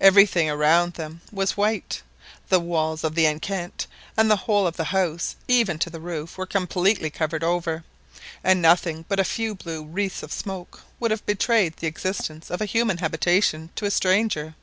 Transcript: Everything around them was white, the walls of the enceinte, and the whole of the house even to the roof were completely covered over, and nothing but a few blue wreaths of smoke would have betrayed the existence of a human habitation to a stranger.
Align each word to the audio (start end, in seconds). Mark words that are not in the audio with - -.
Everything 0.00 0.48
around 0.48 0.94
them 0.94 1.20
was 1.30 1.58
white, 1.58 2.00
the 2.48 2.58
walls 2.58 3.04
of 3.04 3.14
the 3.14 3.26
enceinte, 3.26 3.84
and 4.16 4.30
the 4.30 4.36
whole 4.48 4.66
of 4.66 4.78
the 4.78 4.84
house 4.96 5.36
even 5.46 5.78
to 5.78 5.90
the 5.90 6.00
roof 6.00 6.38
were 6.38 6.46
completely 6.46 7.10
covered 7.10 7.44
over, 7.44 7.84
and 8.42 8.62
nothing 8.62 9.04
but 9.10 9.20
a 9.20 9.24
few 9.24 9.54
blue 9.54 9.84
wreaths 9.84 10.22
of 10.22 10.32
smoke 10.32 10.80
would 10.98 11.10
have 11.10 11.26
betrayed 11.26 11.76
the 11.76 11.86
existence 11.86 12.50
of 12.50 12.62
a 12.62 12.64
human 12.64 12.96
habitation 12.96 13.68
to 13.74 13.84
a 13.84 13.90
stranger. 13.90 14.54